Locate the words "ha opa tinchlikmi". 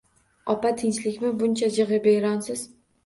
0.45-1.31